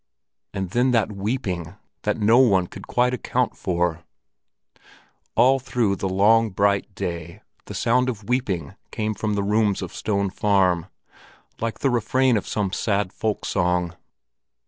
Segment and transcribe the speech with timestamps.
[0.51, 4.03] And then that weeping that no one could quite account for!
[5.35, 9.93] All through the long, bright day, the sound of weeping came from the rooms of
[9.93, 10.87] Stone Farm,
[11.59, 13.95] like the refrain of some sad folk song.